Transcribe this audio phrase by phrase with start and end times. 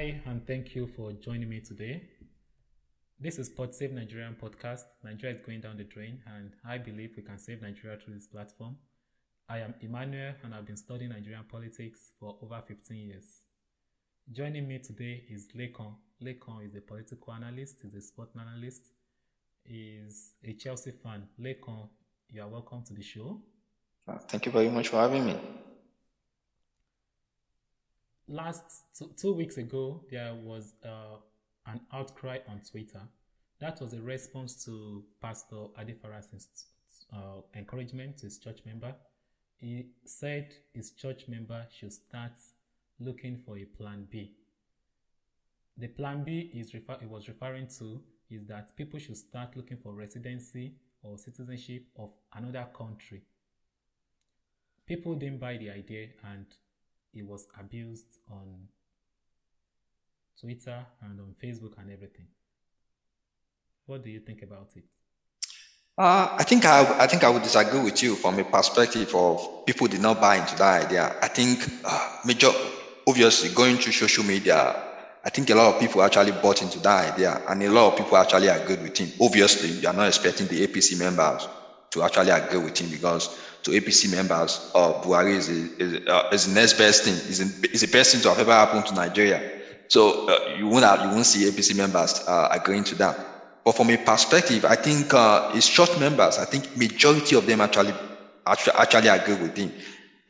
[0.00, 2.00] Hi, and thank you for joining me today.
[3.20, 4.84] This is Pod Save Nigerian podcast.
[5.04, 8.26] Nigeria is going down the drain, and I believe we can save Nigeria through this
[8.26, 8.78] platform.
[9.46, 13.26] I am Emmanuel, and I've been studying Nigerian politics for over 15 years.
[14.32, 15.92] Joining me today is Lekan.
[16.24, 18.92] Lekan is a political analyst, is a sport analyst,
[19.66, 21.28] is a Chelsea fan.
[21.38, 21.90] Lekan,
[22.30, 23.42] you are welcome to the show.
[24.28, 25.36] Thank you very much for having me.
[28.32, 28.62] Last
[29.16, 31.16] two, weeks ago, there was uh,
[31.66, 33.00] an outcry on Twitter.
[33.58, 36.66] That was a response to Pastor Adefarasin's
[37.12, 38.94] uh, encouragement to his church member.
[39.56, 42.34] He said his church member should start
[43.00, 44.30] looking for a plan B.
[45.76, 49.78] The plan B is refer- it was referring to is that people should start looking
[49.78, 53.22] for residency or citizenship of another country.
[54.86, 56.46] People didn't buy the idea and
[57.14, 58.68] it was abused on
[60.40, 62.26] Twitter and on Facebook and everything.
[63.86, 64.84] What do you think about it?
[65.98, 69.66] Uh, I think I, I think I would disagree with you from a perspective of
[69.66, 71.14] people did not buy into that idea.
[71.20, 72.50] I think uh, major,
[73.06, 74.76] obviously, going through social media,
[75.22, 77.98] I think a lot of people actually bought into that idea, and a lot of
[77.98, 79.10] people actually agreed with him.
[79.20, 81.46] Obviously, you are not expecting the APC members
[81.90, 86.46] to actually agree with him because to APC members, uh, Buhari is, is, uh, is
[86.46, 89.60] the next best thing, is, is the best thing to have ever happened to Nigeria.
[89.88, 93.18] So uh, you won't have, you won't see APC members uh, agreeing to that.
[93.64, 97.60] But from a perspective, I think uh, his church members, I think majority of them
[97.60, 97.92] actually,
[98.46, 99.72] actually actually agree with him.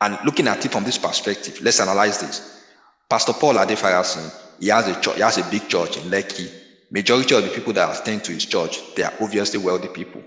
[0.01, 2.63] And looking at it from this perspective, let's analyze this.
[3.09, 6.49] Pastor Paul Adefarasin, he has a church, he has a big church in Lekki.
[6.89, 10.21] Majority of the people that attend to his church, they are obviously wealthy people.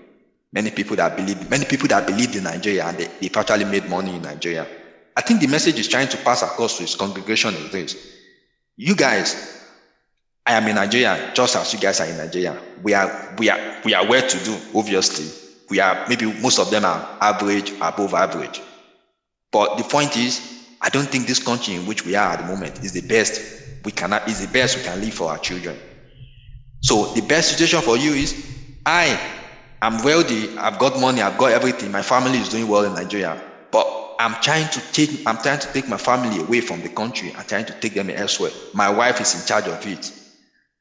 [0.55, 3.89] Many people that believe, many people that believed in Nigeria and they, they've actually made
[3.89, 4.65] money in Nigeria.
[5.17, 8.17] I think the message is trying to pass across to his congregation is this.
[8.77, 9.65] You guys,
[10.45, 12.57] I am in Nigeria, just as you guys are in Nigeria.
[12.81, 15.25] We are, we are, we are well to do, obviously.
[15.69, 18.61] We are, maybe most of them are average, above average.
[19.51, 22.45] But the point is, I don't think this country in which we are at the
[22.45, 23.41] moment is the best
[23.83, 25.77] we can, is the best we can live for our children.
[26.81, 28.35] So the best situation for you is,
[28.85, 29.19] I
[29.81, 33.41] am wealthy, I've got money, I've got everything, my family is doing well in Nigeria.
[33.71, 37.33] But I'm trying to take, I'm trying to take my family away from the country.
[37.37, 38.51] I'm trying to take them elsewhere.
[38.73, 40.11] My wife is in charge of it.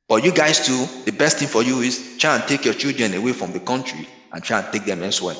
[0.08, 3.14] But you guys too, the best thing for you is try and take your children
[3.14, 5.36] away from the country and try and take them elsewhere.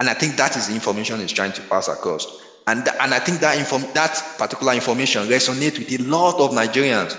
[0.00, 2.26] And I think that is the information is trying to pass across.
[2.66, 7.16] And, and I think that inform- that particular information resonates with a lot of Nigerians.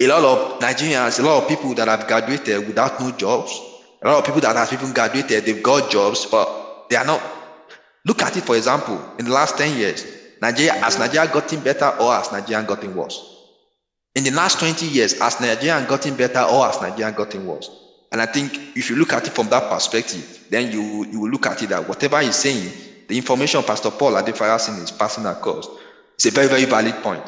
[0.00, 3.60] A lot of Nigerians, a lot of people that have graduated without no jobs.
[4.02, 7.22] A lot of people that have even graduated, they've got jobs, but they are not.
[8.04, 10.04] Look at it, for example, in the last 10 years,
[10.40, 13.20] Nigeria, has Nigeria gotten better or has Nigeria gotten worse?
[14.16, 17.70] In the last 20 years, has Nigeria gotten better or has Nigeria gotten worse?
[18.10, 21.30] And I think if you look at it from that perspective, then you, you will
[21.30, 22.70] look at it that whatever he's saying,
[23.08, 25.68] the information Pastor Paul Adefarasin is passing across,
[26.16, 27.22] it's a very, very valid point.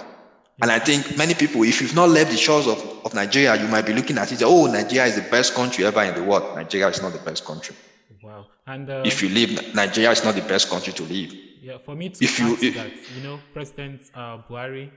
[0.63, 3.67] And I think many people, if you've not left the shores of, of Nigeria, you
[3.69, 6.55] might be looking at it, oh, Nigeria is the best country ever in the world.
[6.55, 7.75] Nigeria is not the best country.
[8.23, 8.47] Wow.
[8.67, 11.35] And uh, if you live, Nigeria is not the best country to live.
[11.61, 14.91] Yeah, for me to if you, if, that, you know, President uh, Buhari,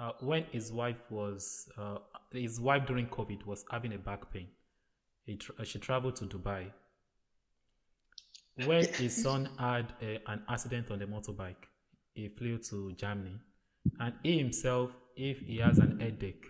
[0.00, 1.98] uh, when his wife was, uh,
[2.32, 4.48] his wife during COVID was having a back pain,
[5.24, 6.70] he tra- she traveled to Dubai.
[8.64, 11.68] When his son had a, an accident on the motorbike,
[12.14, 13.38] he flew to Germany.
[14.00, 16.44] And he himself, if he has an headache,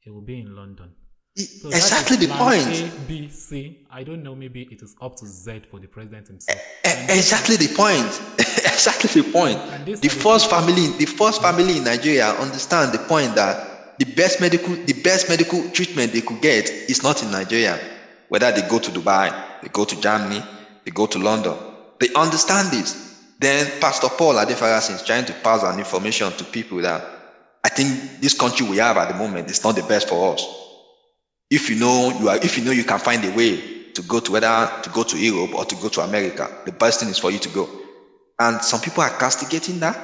[0.00, 0.92] he will be in London.
[1.36, 2.66] So exactly the point.
[2.66, 3.86] A, B, C.
[3.90, 4.34] I don't know.
[4.34, 6.58] Maybe it is up to Z for the president himself.
[6.84, 8.20] exactly the point.
[8.38, 9.58] exactly the point.
[9.86, 14.74] The first family, the first family in Nigeria understand the point that the best medical,
[14.74, 17.78] the best medical treatment they could get is not in Nigeria.
[18.28, 20.42] Whether they go to Dubai, they go to Germany,
[20.84, 21.54] they go to London,
[22.00, 23.09] they understand this.
[23.40, 27.02] Then Pastor Paul Adefarasin is trying to pass an information to people that
[27.64, 30.60] I think this country we have at the moment is not the best for us
[31.50, 33.56] if you know you are if you know you can find a way
[33.92, 37.00] to go to whether to go to Europe or to go to America, the best
[37.00, 37.68] thing is for you to go.
[38.38, 39.96] And some people are castigating that.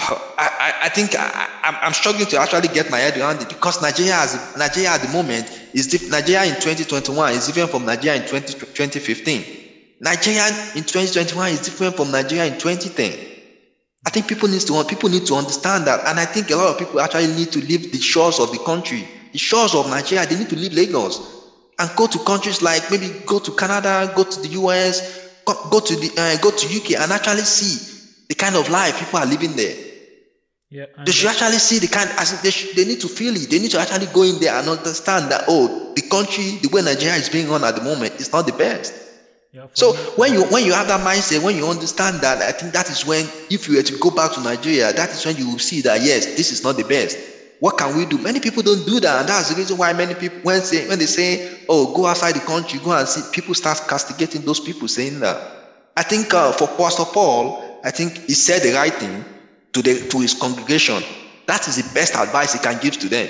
[0.00, 1.48] I, I, I think I,
[1.82, 5.08] am struggling to actually get my head around it because Nigeria has Nigeria at the
[5.08, 9.63] moment is Nigeria in 2021 is different from Nigeria in 20, 2015.
[10.00, 13.32] Nigeria in 2021 is different from Nigeria in 2010.
[14.06, 16.72] I think people need to people need to understand that, and I think a lot
[16.72, 20.24] of people actually need to leave the shores of the country the shores of Nigeria,
[20.26, 21.18] they need to leave Lagos
[21.80, 25.96] and go to countries like maybe go to Canada, go to the US, go, to
[25.96, 29.56] the uh, go to UK and actually see the kind of life people are living
[29.56, 29.74] there.
[30.70, 33.50] Yeah, they should actually see the kind as they, should, they need to feel it.
[33.50, 36.82] They need to actually go in there and understand that oh, the country, the way
[36.82, 38.94] Nigeria is being run at the moment, is not the best.
[39.54, 42.50] Yeah, so me, when you when you have that mindset, when you understand that, I
[42.50, 45.36] think that is when, if you were to go back to Nigeria, that is when
[45.36, 47.16] you will see that yes, this is not the best.
[47.60, 48.18] What can we do?
[48.18, 50.98] Many people don't do that, and that's the reason why many people when say when
[50.98, 54.88] they say, "Oh, go outside the country, go and see," people start castigating those people
[54.88, 55.38] saying that.
[55.96, 59.24] I think uh, for Pastor Paul, I think he said the right thing
[59.72, 61.00] to the to his congregation.
[61.46, 63.28] That is the best advice he can give to them.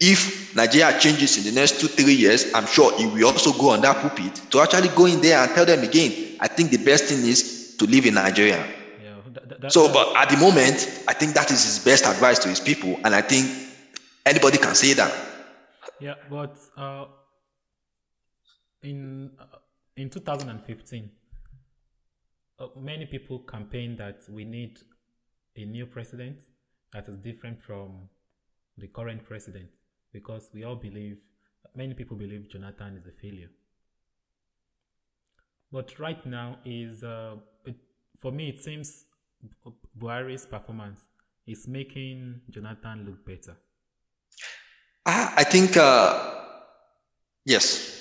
[0.00, 3.70] If Nigeria changes in the next two, three years, I'm sure he will also go
[3.70, 6.38] on that pulpit to actually go in there and tell them again.
[6.40, 8.66] I think the best thing is to live in Nigeria.
[9.02, 12.38] Yeah, that, that, so, but at the moment, I think that is his best advice
[12.40, 13.46] to his people, and I think
[14.24, 15.12] anybody can say that.
[16.00, 17.04] Yeah, but uh,
[18.82, 19.58] in uh,
[19.96, 21.10] in 2015,
[22.58, 24.78] uh, many people campaigned that we need
[25.56, 26.38] a new president
[26.94, 28.08] that is different from
[28.78, 29.68] the current president
[30.12, 31.18] because we all believe,
[31.74, 33.50] many people believe Jonathan is a failure.
[35.72, 37.76] But right now is, uh, it,
[38.18, 39.04] for me, it seems
[39.98, 41.00] Buhari's performance
[41.46, 43.56] is making Jonathan look better.
[45.06, 46.34] I think, uh,
[47.44, 47.96] yes.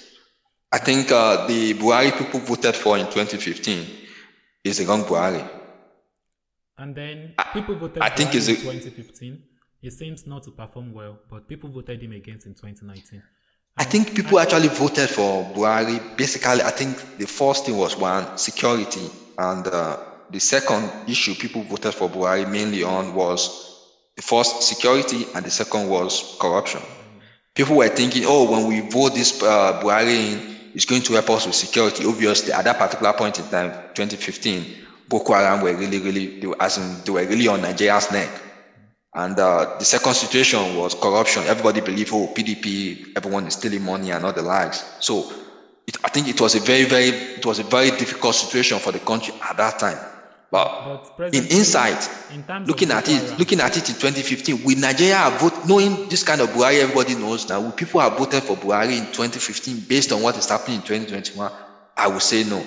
[0.72, 3.86] I think uh, the Buhari people voted for in 2015
[4.64, 5.48] is the wrong Buhari.
[6.78, 9.44] And then people voted I think in 2015.
[9.82, 13.24] He seems not to perform well, but people voted him against in 2019.
[13.78, 16.18] I think people actually voted for Buhari.
[16.18, 19.98] Basically, I think the first thing was one security, and uh,
[20.32, 23.86] the second issue people voted for Buhari mainly on was
[24.18, 26.82] the first security, and the second was corruption.
[27.56, 31.30] People were thinking, oh, when we vote this uh, Buhari in, it's going to help
[31.30, 32.06] us with security.
[32.06, 34.76] Obviously, at that particular point in time, 2015,
[35.08, 38.30] Boko Haram were really, really, they were, as in, they were really on Nigeria's neck.
[39.14, 41.44] And uh, the second situation was corruption.
[41.46, 44.84] Everybody believed, oh, PDP, everyone is stealing money and all the likes.
[45.00, 45.32] So
[45.88, 48.92] it, I think it was a very, very, it was a very difficult situation for
[48.92, 49.98] the country at that time.
[50.52, 55.30] But, but in insight, in looking at it, looking at it in 2015, with Nigeria
[55.40, 57.70] vote, knowing this kind of Buhari, everybody knows now.
[57.72, 61.52] People have voted for Buhari in 2015 based on what is happening in 2021.
[61.96, 62.64] I would say no.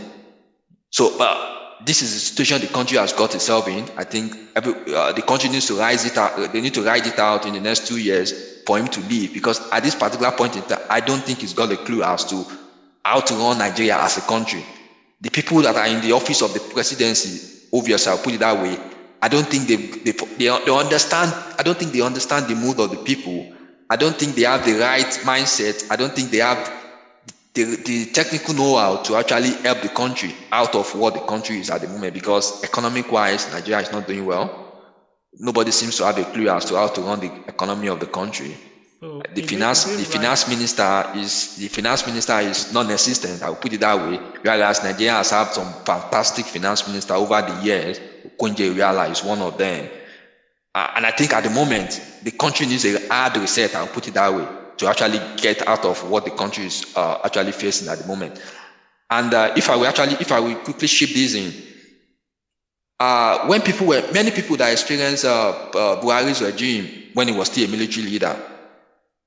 [0.91, 3.85] So, but this is the situation the country has got itself in.
[3.97, 6.53] I think every, uh, the country needs to rise it out.
[6.53, 9.35] They need to ride it out in the next two years for him to leave.
[9.35, 12.25] Because at this particular point in time, I don't think he's got a clue as
[12.27, 12.45] to
[13.05, 14.65] how to run Nigeria as a country.
[15.21, 18.61] The people that are in the office of the presidency, obviously, I'll put it that
[18.63, 18.79] way.
[19.21, 21.33] I don't think they, they, they, they understand.
[21.59, 23.53] I don't think they understand the mood of the people.
[23.89, 25.91] I don't think they have the right mindset.
[25.91, 26.82] I don't think they have
[27.55, 31.69] the, the technical know-how to actually help the country out of what the country is
[31.71, 34.59] at the moment because economic wise nigeria is not doing well.
[35.35, 38.07] Nobody seems to have a clue as to how to run the economy of the
[38.07, 38.55] country.
[39.01, 40.07] So the finance the right?
[40.07, 44.17] finance minister is the finance minister is non-existent i'll put it that way.
[44.43, 48.01] Whereas nigeria has had some fantastic finance minister over the years
[48.39, 49.91] Okonjo Iweala is one of them.
[50.75, 54.09] Uh, and i think at the moment the country needs a hard reset i'll put
[54.09, 57.89] it that way to actually get out of what the country is uh, actually facing
[57.89, 58.41] at the moment.
[59.11, 61.53] And uh, if I will actually, if I will quickly shift this in,
[62.99, 67.49] uh, when people were, many people that experienced uh, uh, Buhari's regime when he was
[67.49, 68.37] still a military leader,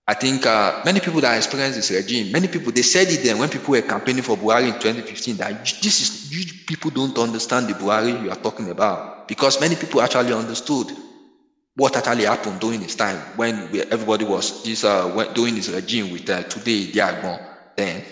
[0.07, 3.39] I think uh, many people that experienced this regime, many people, they said it then
[3.39, 7.67] when people were campaigning for Buhari in 2015 that this is, you people don't understand
[7.67, 10.91] the Buhari you are talking about because many people actually understood
[11.75, 16.12] what actually happened during his time when we, everybody was this uh, doing his regime
[16.12, 17.46] with uh, Tunde Idiagbon.
[17.75, 18.03] Then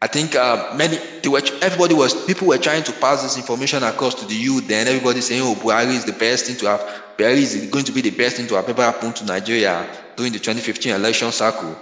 [0.00, 0.96] I think uh, many
[1.28, 4.66] were everybody was people were trying to pass this information across to the youth.
[4.66, 6.80] Then everybody saying, "Oh, Buhari is the best thing to have.
[7.18, 10.32] Buhari is going to be the best thing to have ever happened to Nigeria during
[10.32, 11.76] the 2015 election cycle."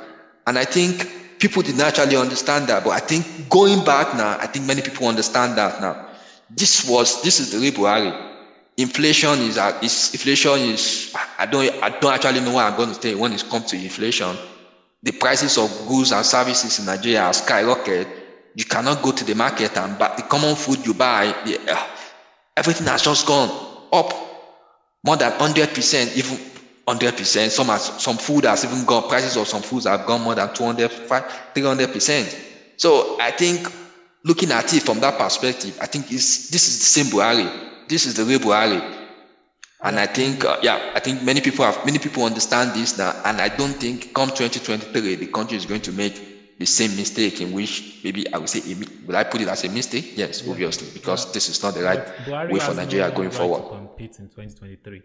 [0.47, 2.83] And I think people did not actually understand that.
[2.83, 6.09] But I think going back now, I think many people understand that now.
[6.51, 8.30] This was this is the real Buhari
[8.81, 12.89] inflation is, uh, is inflation is I don't I don't actually know what I'm going
[12.89, 14.37] to stay when it comes to inflation.
[15.03, 18.07] The prices of goods and services in Nigeria are skyrocketed.
[18.55, 21.35] You cannot go to the market and buy the common food you buy.
[21.47, 21.87] Yeah,
[22.57, 23.49] everything has just gone
[23.93, 24.13] up
[25.05, 26.39] more than hundred percent, even
[26.87, 27.53] hundred percent.
[27.53, 29.09] Some has, some food has even gone.
[29.09, 32.39] Prices of some foods have gone more than 200, 300 percent.
[32.77, 33.67] So I think
[34.25, 38.15] looking at it from that perspective, I think this is the same Buhari this is
[38.15, 38.81] the way Buhari.
[39.83, 43.13] And I think, uh, yeah, I think many people have, many people understand this now.
[43.25, 47.41] And I don't think come 2023, the country is going to make the same mistake
[47.41, 48.61] in which maybe I would say,
[49.07, 50.17] will I put it as a mistake?
[50.17, 50.51] Yes, yeah.
[50.53, 51.33] obviously, because yeah.
[51.33, 53.69] this is not the right way for Nigeria no going right forward.
[53.71, 55.03] compete in 2023.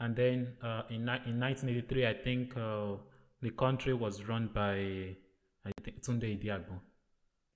[0.00, 2.94] And then uh, in, in 1983, I think uh,
[3.42, 5.16] the country was run by
[5.64, 6.78] I think Tunde Idiagbon.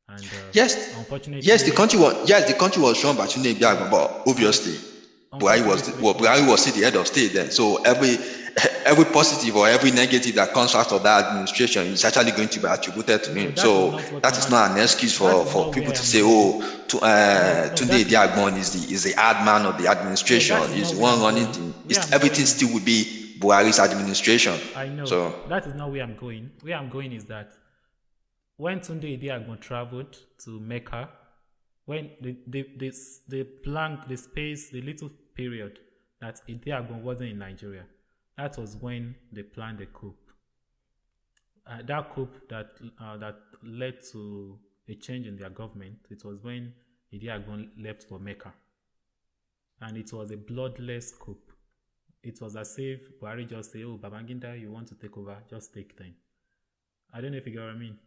[0.08, 3.52] And uh, yes, unfortunately, yes, the country was yes, the country was run by Tunde
[3.54, 4.74] Idiagbon, but obviously,
[5.32, 7.50] Buhari was well, Buhari was still the head of state then.
[7.50, 8.16] So every
[8.86, 12.60] every positive or every negative that comes out of that administration is actually going to
[12.60, 13.56] be attributed to him.
[13.56, 18.04] so that is not an excuse for, for people to say, oh, to, uh, Tunde
[18.04, 20.56] Idiagbon is the is the ad man of the administration.
[20.56, 24.54] No, is the one running the, yeah, everything still will be Buhari's administration.
[24.76, 25.04] I know.
[25.04, 26.50] So that is not where I'm going.
[26.62, 27.50] Where I'm going is that
[28.56, 31.10] when Tunde Idiagbon traveled to Mecca,
[31.84, 32.92] when the, the, the,
[33.28, 35.78] the blank, the space, the little period
[36.20, 37.84] that Idiagbon wasn't in Nigeria,
[38.36, 40.14] that was when they planned the coup.
[41.66, 42.70] Uh, that coup that,
[43.00, 44.58] uh, that led to
[44.88, 46.72] a change in their government, it was when
[47.12, 48.52] Idiagbon left for Mecca.
[49.80, 51.36] And it was a bloodless coup.
[52.22, 55.74] It was as if Buhari just say, oh, Babangida, you want to take over, just
[55.74, 56.14] take time.
[57.12, 57.98] I don't know if you get what I mean.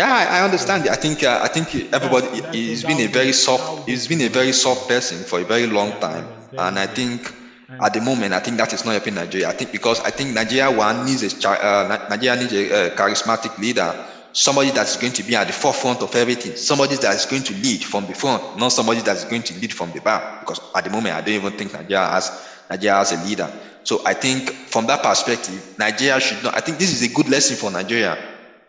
[0.00, 0.88] Yeah, I, understand.
[0.88, 4.52] I think uh, I think everybody he's been a very soft he's been a very
[4.52, 6.26] soft person for a very long time,
[6.56, 7.30] and I think
[7.68, 9.50] at the moment I think that is not helping Nigeria.
[9.50, 13.58] I think because I think Nigeria one needs a uh, Nigeria needs a, a charismatic
[13.58, 13.92] leader,
[14.32, 17.42] somebody that is going to be at the forefront of everything, somebody that is going
[17.42, 20.40] to lead from the front, not somebody that is going to lead from the back.
[20.40, 23.52] Because at the moment I don't even think Nigeria has Nigeria has a leader.
[23.84, 26.56] So I think from that perspective, Nigeria should not.
[26.56, 28.16] I think this is a good lesson for Nigeria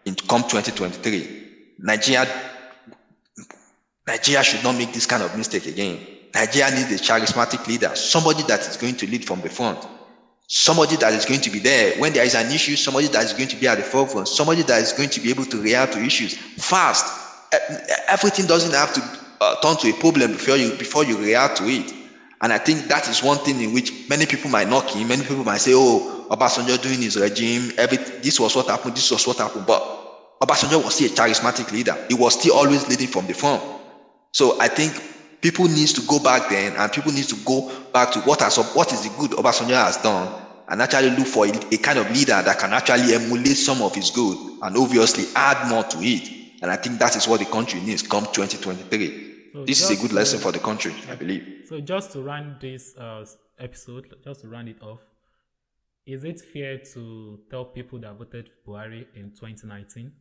[0.05, 1.49] in come 2023.
[1.79, 2.27] Nigeria,
[4.07, 5.99] Nigeria should not make this kind of mistake again.
[6.33, 9.85] Nigeria needs a charismatic leader, somebody that is going to lead from the front,
[10.47, 13.33] somebody that is going to be there when there is an issue, somebody that is
[13.33, 15.93] going to be at the forefront, somebody that is going to be able to react
[15.93, 17.19] to issues fast.
[18.07, 19.01] Everything doesn't have to
[19.41, 21.93] uh, turn to a problem before you before you react to it.
[22.41, 25.07] And I think that is one thing in which many people might knock him.
[25.07, 29.11] Many people might say, "Oh, Obasanjo doing his regime, every this was what happened, this
[29.11, 29.81] was what happened." But
[30.41, 31.95] Obasanjo was still a charismatic leader.
[32.07, 33.61] He was still always leading from the front.
[34.31, 34.93] So I think
[35.41, 38.57] people needs to go back then, and people need to go back to what has
[38.73, 40.27] what is the good Obasanjo has done,
[40.69, 43.93] and actually look for a, a kind of leader that can actually emulate some of
[43.93, 46.29] his good, and obviously add more to it.
[46.61, 49.51] And I think that is what the country needs come 2023.
[49.53, 51.65] So this is a good lesson for the country, I believe.
[51.67, 53.25] So just to run this uh,
[53.59, 55.01] episode, just to run it off,
[56.11, 60.11] is it fair to tell people that voted for Buhari in 2019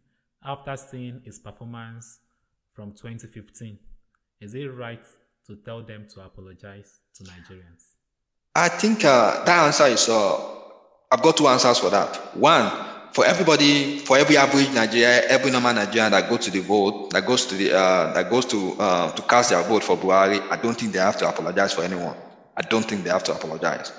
[0.45, 2.21] after seeing his performance
[2.75, 3.77] from 2015?
[4.41, 5.05] Is it right
[5.49, 7.83] to tell them to apologize to Nigerians?
[8.55, 10.37] I think uh, that answer is, uh,
[11.11, 12.37] I've got two answers for that.
[12.37, 12.71] One,
[13.13, 17.27] for everybody, for every average Nigerian, every normal Nigerian that goes to the vote, that
[17.27, 20.57] goes to the, uh, that goes to uh, to cast their vote for Buhari, I
[20.57, 22.17] don't think they have to apologize for anyone.
[22.57, 23.93] I don't think they have to apologize.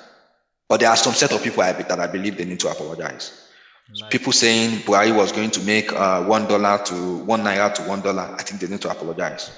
[0.72, 3.50] But there are some set of people I, that I believe they need to apologize.
[3.90, 4.10] Nice.
[4.10, 8.00] People saying Buhari was going to make uh, one dollar to one naira to one
[8.00, 9.52] dollar, I think they need to apologize.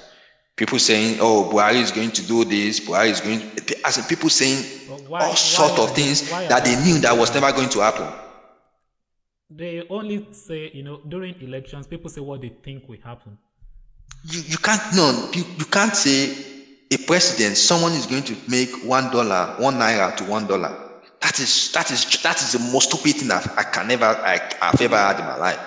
[0.56, 2.80] People saying, "Oh, Buhari is going to do this.
[2.80, 3.40] Buhari is going,"
[3.84, 4.58] as in people saying
[5.06, 8.08] why, all sort of things that they knew that was never going to happen
[9.56, 13.38] they only say, you know, during elections, people say what they think will happen.
[14.24, 16.34] You, you can't, no, you, you can't say
[16.92, 20.83] a president, someone is going to make one dollar, one naira to one dollar.
[21.24, 24.38] That is, that is, that is the most stupid thing I've, I can never, I,
[24.60, 25.58] have ever had in my life.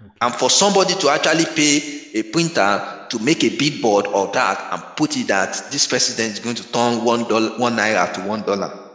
[0.00, 0.12] Okay.
[0.20, 4.82] And for somebody to actually pay a printer to make a billboard of that and
[4.96, 8.42] put it that this president is going to turn one dollar, one naira to one
[8.42, 8.88] dollar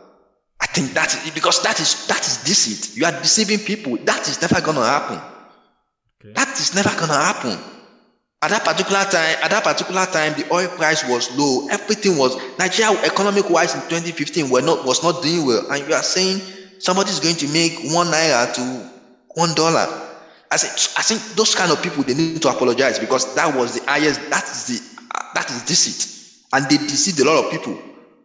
[0.63, 2.95] I think that is because that is that is deceit.
[2.95, 3.97] You are deceiving people.
[4.05, 5.17] That is never gonna happen.
[6.23, 6.33] Okay.
[6.33, 7.59] That is never gonna happen.
[8.43, 11.65] At that particular time, at that particular time, the oil price was low.
[11.69, 15.65] Everything was Nigeria economic wise in 2015 were not was not doing well.
[15.71, 16.41] And you are saying
[16.77, 18.91] somebody is going to make one naira to
[19.35, 19.87] one dollar.
[20.51, 20.67] I say
[20.99, 24.19] I think those kind of people they need to apologize because that was the highest.
[24.29, 25.03] That is the
[25.35, 26.03] that is deceit,
[26.51, 27.79] and they deceived a lot of people.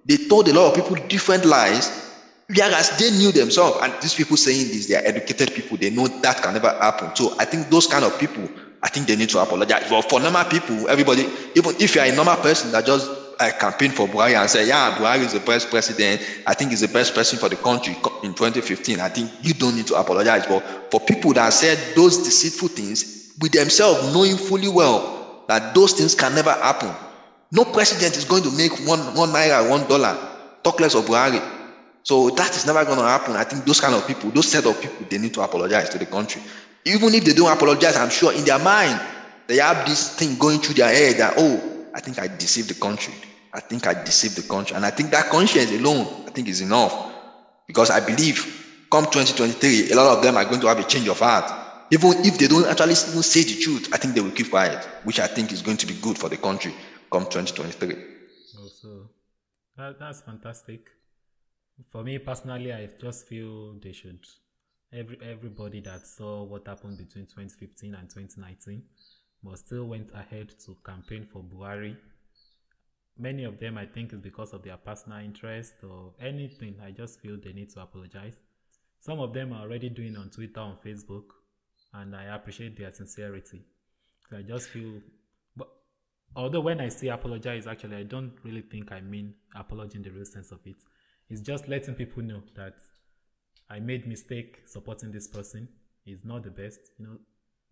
[0.05, 2.09] They told a lot of people different lies
[2.51, 6.09] Whereas they knew themselves, and these people saying this, they are educated people, they know
[6.09, 7.15] that can never happen.
[7.15, 8.49] So I think those kind of people,
[8.83, 9.89] I think they need to apologize.
[9.91, 11.23] But for normal people, everybody,
[11.55, 14.67] even if you are a normal person that just uh, campaign for Buhari and say,
[14.67, 17.95] yeah, Buhari is the best president, I think he's the best person for the country
[18.23, 20.47] in 2015, I think you don't need to apologize.
[20.47, 25.93] But for people that said those deceitful things with themselves knowing fully well that those
[25.93, 26.91] things can never happen,
[27.51, 30.17] no president is going to make one, one naira, one dollar,
[30.63, 31.43] talk less of Buhari.
[32.03, 33.37] So that is never going to happen.
[33.37, 35.99] I think those kind of people, those set of people, they need to apologize to
[35.99, 36.41] the country.
[36.85, 39.01] Even if they don't apologize, I'm sure in their mind,
[39.47, 42.81] they have this thing going through their head that, oh, I think I deceived the
[42.81, 43.15] country.
[43.53, 44.77] I think I deceived the country.
[44.77, 47.13] And I think that conscience alone, I think is enough
[47.67, 51.09] because I believe come 2023, a lot of them are going to have a change
[51.09, 51.51] of heart.
[51.91, 54.85] Even if they don't actually even say the truth, I think they will keep quiet,
[55.05, 56.75] which I think is going to be good for the country
[57.11, 57.97] come 2023.
[58.61, 59.09] Also,
[59.77, 60.91] that, that's fantastic.
[61.91, 64.27] For me personally, I just feel they should
[64.93, 68.83] every everybody that saw what happened between 2015 and 2019
[69.43, 71.97] but still went ahead to campaign for Buhari.
[73.19, 76.77] Many of them, I think, is because of their personal interest or anything.
[76.85, 78.37] I just feel they need to apologize.
[79.01, 81.25] Some of them are already doing on Twitter, on Facebook,
[81.95, 83.63] and I appreciate their sincerity.
[84.29, 85.01] So I just feel,
[85.57, 85.69] but
[86.37, 90.11] although when I say apologize, actually, I don't really think I mean apology in the
[90.11, 90.77] real sense of it.
[91.29, 92.75] It's just letting people know that
[93.71, 95.69] I made mistake supporting this person.
[96.07, 97.19] Is not the best, you know,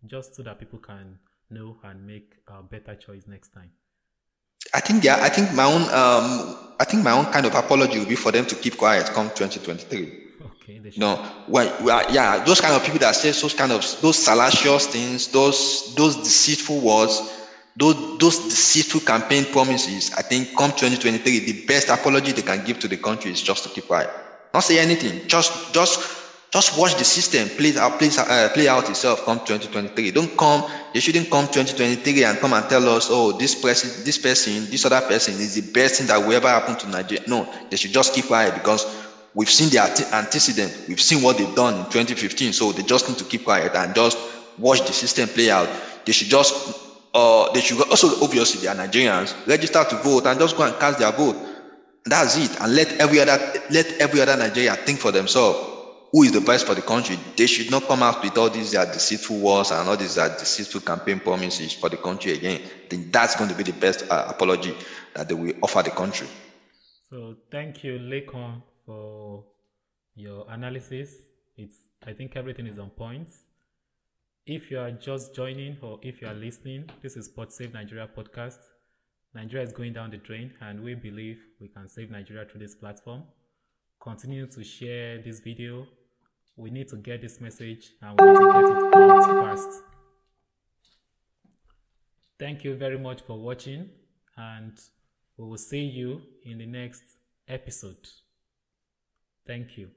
[0.05, 1.17] just so that people can
[1.49, 3.71] know and make a better choice next time.
[4.73, 7.99] I think yeah, I think my own um, I think my own kind of apology
[7.99, 10.23] will be for them to keep quiet come 2023.
[10.45, 11.15] Okay, you know,
[11.47, 11.67] when
[12.11, 16.15] yeah, those kind of people that say those kind of those salacious things, those those
[16.17, 20.13] deceitful words, those those deceitful campaign promises.
[20.17, 23.63] I think come 2023, the best apology they can give to the country is just
[23.63, 24.09] to keep quiet,
[24.53, 26.17] not say anything, just just
[26.49, 30.11] just watch the system play out, play, uh, play out itself come 2023.
[30.11, 30.63] Don't come,
[30.93, 34.85] they shouldn't come 2023 and come and tell us, oh, this person, this person, this
[34.85, 37.23] other person is the best thing that will ever happen to Nigeria.
[37.27, 38.85] No, they should just keep quiet because
[39.33, 39.79] we've seen the
[40.13, 40.73] antecedent.
[40.87, 42.53] We've seen what they've done in 2015.
[42.53, 44.17] So they just need to keep quiet and just
[44.57, 45.67] watch the system play out.
[46.05, 46.79] They should just,
[47.13, 50.79] uh, they should also, obviously, they are Nigerians, register to vote and just go and
[50.79, 51.35] cast their vote.
[52.09, 52.59] That's it.
[52.61, 53.37] And let every other,
[53.69, 55.73] let every other Nigerian think for themselves
[56.11, 58.73] who is the best for the country, they should not come out with all these
[58.75, 62.61] uh, deceitful words and all these uh, deceitful campaign promises for the country again.
[62.61, 64.73] I think that's going to be the best uh, apology
[65.13, 66.27] that they will offer the country.
[67.09, 69.43] So thank you, Lekan, for
[70.15, 71.13] your analysis.
[71.57, 73.29] It's I think everything is on point.
[74.45, 78.07] If you are just joining or if you are listening, this is Pod Save Nigeria
[78.07, 78.59] podcast.
[79.37, 82.75] Nigeria is going down the drain, and we believe we can save Nigeria through this
[82.75, 83.23] platform
[83.99, 85.85] continue to share this video.
[86.55, 89.81] We need to get this message and we need to get it out fast.
[92.39, 93.89] Thank you very much for watching
[94.35, 94.77] and
[95.37, 97.03] we will see you in the next
[97.47, 98.07] episode.
[99.45, 99.89] Thank you.